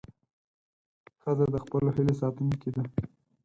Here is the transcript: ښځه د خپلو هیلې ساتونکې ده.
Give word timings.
ښځه 1.21 1.45
د 1.53 1.55
خپلو 1.63 1.89
هیلې 1.95 2.13
ساتونکې 2.21 2.69
ده. 2.75 2.83